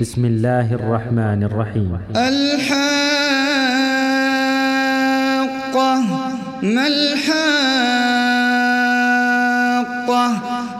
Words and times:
بسم 0.00 0.24
الله 0.24 0.74
الرحمن 0.74 1.42
الرحيم. 1.42 1.98
الحاقة 2.16 2.74
ما 6.62 6.86
الحاقة؟ 6.86 7.44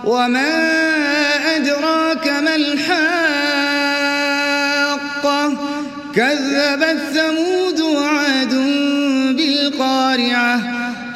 وما 0.05 0.55
أدراك 1.57 2.29
ما 2.29 2.55
الحاقة؟ 2.57 3.15
كذبت 6.15 6.99
ثمود 7.15 7.81
وعاد 7.81 8.55
بالقارعة 9.37 10.61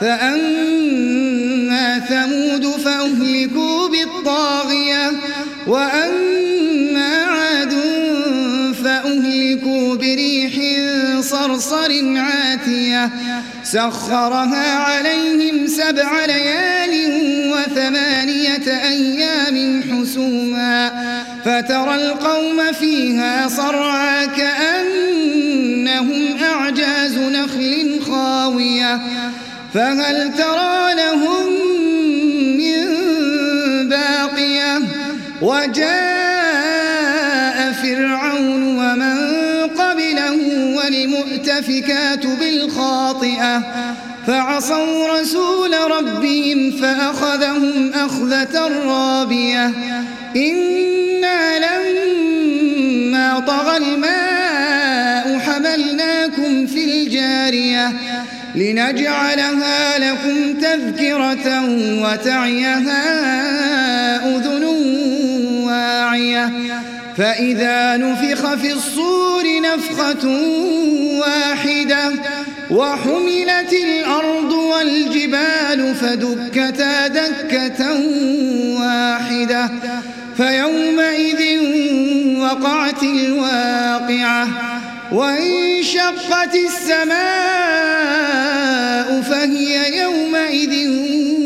فأما 0.00 0.57
بريح 10.00 10.52
صرصر 11.20 12.16
عاتية 12.16 13.10
سخرها 13.64 14.74
عليهم 14.74 15.66
سبع 15.66 16.24
ليال 16.26 16.92
وثمانية 17.52 18.82
أيام 18.88 19.82
حسوما 19.82 20.90
فترى 21.44 21.94
القوم 21.94 22.72
فيها 22.72 23.48
صرعا 23.48 24.24
كأنهم 24.26 25.58
أعجاز 26.42 27.18
نخل 27.18 28.00
خاوية 28.06 29.00
فهل 29.74 30.34
ترى 30.34 30.94
لهم 30.94 31.46
من 32.58 32.98
باقية؟ 33.88 34.78
وجاء 35.42 35.97
والمؤتفكات 40.98 42.26
بالخاطئة. 42.26 43.62
فعصوا 44.26 45.20
رسول 45.20 45.74
ربهم 45.90 46.70
فأخذهم 46.70 47.92
أخذة 47.94 48.68
رابية. 48.86 49.72
إنا 50.36 51.58
لما 51.58 53.40
طغى 53.40 53.76
الماء 53.76 55.38
حملناكم 55.38 56.66
في 56.66 56.84
الجارية. 56.84 57.92
لنجعلها 58.54 59.98
لكم 59.98 60.60
تذكرة 60.60 61.64
وتعيها 62.02 63.04
أذن 64.36 64.64
واعية. 65.64 66.52
فإذا 67.18 67.96
نفخ 67.96 68.54
في 68.54 68.72
الصور 68.72 69.44
نفخة 69.60 70.28
واحدة 71.18 72.12
وحملت 72.70 73.72
الأرض 73.72 74.52
والجبال 74.52 75.94
فدكتا 75.94 77.06
دكة 77.06 77.86
واحدة 78.80 79.70
فيومئذ 80.36 81.58
وقعت 82.40 83.02
الواقعة 83.02 84.48
وانشقت 85.12 86.54
السماء 86.54 87.18
فهي 89.22 89.98
يومئذ 89.98 90.88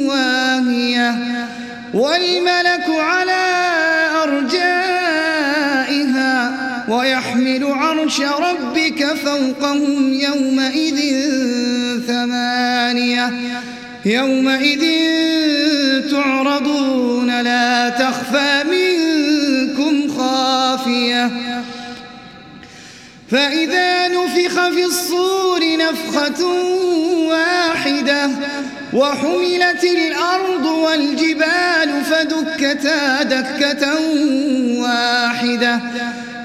واهية 0.07 1.14
والملك 1.95 2.61
عرش 8.12 8.20
ربك 8.20 9.05
فوقهم 9.05 10.12
يومئذ 10.12 10.98
ثمانية. 12.06 13.32
يومئذ 14.05 14.84
تعرضون 16.11 17.42
لا 17.42 17.89
تخفى 17.89 18.64
منكم 18.64 20.18
خافية. 20.18 21.30
فإذا 23.30 24.08
نفخ 24.08 24.68
في 24.68 24.84
الصور 24.84 25.61
نفخة 25.77 26.45
واحدة 27.28 28.30
وحملت 28.92 29.84
الأرض 29.84 30.64
والجبال 30.67 32.05
فدكتا 32.05 33.22
دكة 33.22 33.89
واحدة. 34.80 35.80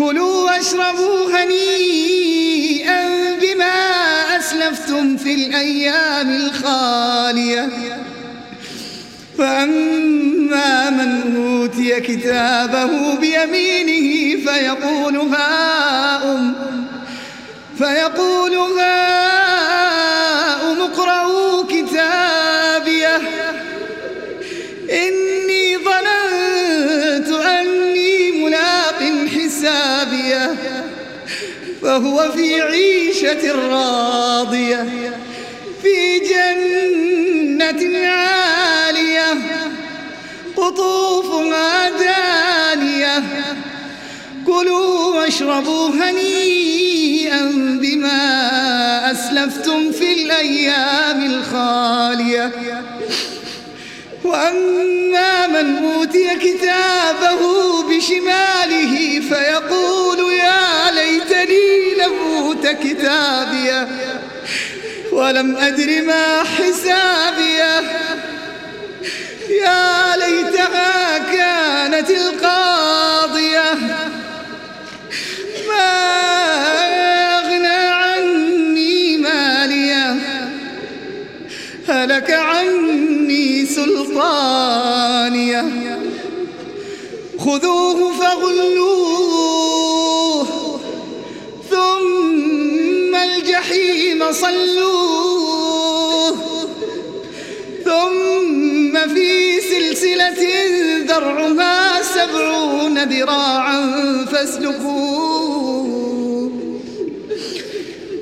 كلوا 0.00 0.50
واشربوا 0.50 1.30
هنيئا 1.34 3.00
بما 3.34 3.76
أسلفتم 4.38 5.16
في 5.16 5.34
الأيام 5.34 6.30
الخالية. 6.30 7.68
فأما 9.38 10.90
من 10.90 11.36
أوتي 11.36 12.00
كتابه 12.00 13.14
بيمينه 13.14 14.40
فيقول 14.46 15.16
هاؤم 15.16 16.54
فيقول 17.78 18.54
هاؤم 18.56 19.29
فهو 31.90 32.32
في 32.32 32.60
عيشة 32.60 33.52
راضية 33.68 35.12
في 35.82 36.18
جنة 36.18 38.06
عالية 38.08 39.34
قطوفها 40.56 41.90
دانية 41.90 43.22
كلوا 44.46 45.16
واشربوا 45.16 45.88
هنيئا 45.88 47.42
بما 47.82 48.22
أسلفتم 49.12 49.92
في 49.92 50.12
الأيام 50.12 51.24
الخالية. 51.26 52.52
وأما 54.24 55.46
من 55.46 55.84
أوتي 55.84 56.36
كتابه 56.36 57.40
بشماله 57.82 59.20
فيقول 59.20 59.99
كتابية. 62.72 63.88
ولم 65.12 65.56
أدر 65.56 66.02
ما 66.02 66.42
حسابية. 66.42 67.80
يا 69.50 70.16
ليتها 70.16 71.18
كانت 71.18 72.10
القاضية. 72.10 73.74
ما 75.68 75.90
أغنى 77.38 77.86
عني 77.88 79.16
مالية. 79.16 80.16
هلك 81.88 82.30
عني 82.30 83.66
سلطانية. 83.66 85.64
خذوه 87.38 88.12
فغلوه. 88.12 89.59
الجحيم 94.30 94.32
صلوه 94.32 95.90
ثم 97.84 99.14
في 99.14 99.60
سلسلة 99.60 100.42
ذرعها 101.04 102.02
سبعون 102.02 102.98
ذراعا 102.98 103.80
فاسلكوه. 104.32 105.80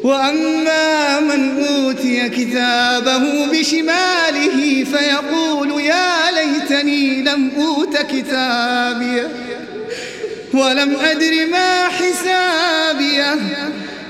وأما 0.04 1.20
من 1.20 1.66
أوتي 1.66 2.28
كتابه 2.28 3.46
بشماله 3.46 4.84
فيقول 4.84 5.80
يا 5.80 6.30
ليتني 6.30 7.22
لم 7.22 7.50
أوت 7.58 7.96
كتابيه 7.96 9.30
ولم 10.54 10.96
أدر 10.96 11.46
ما 11.50 11.88
حسابيه. 11.88 13.38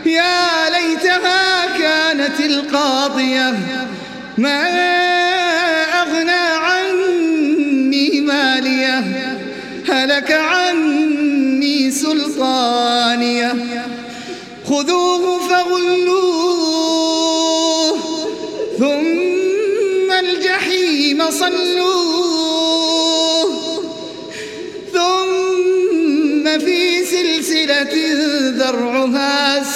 يا 0.07 0.71
ليتها 0.71 1.67
كانت 1.79 2.41
القاضية 2.41 3.55
ما 4.39 4.63
أغنى 6.03 6.47
عني 6.67 8.21
مالية 8.21 9.05
هلك 9.89 10.33
عني 10.33 11.91
سلطانية. 11.91 13.55
خذوه 14.65 15.49
فغلوه 15.49 16.39
ثم 18.79 20.13
الجحيم 20.13 21.31
صلوه 21.31 22.69
ثم 24.93 26.45
في 26.59 27.05
سلسلة 27.05 27.95
ذرعها. 28.51 29.48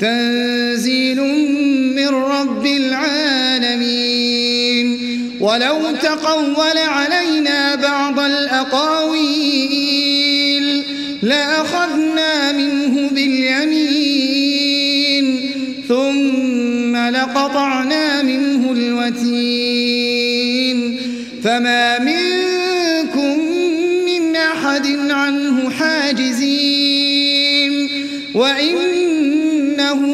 تنزيل 0.00 1.20
من 1.96 2.08
رب 2.08 2.66
العالمين. 2.66 4.06
ولو 5.40 5.90
تقول 6.02 6.78
علينا 6.78 7.74
بعض 7.74 8.20
الأقاويل 8.20 9.56
لأخذنا 11.22 12.52
منه 12.52 13.10
باليمين 13.10 14.46
ثم 15.88 16.96
لقطعنا 16.96 18.22
منه 18.22 18.72
الوتين. 18.72 19.66
فما 21.44 21.98
منكم 21.98 22.25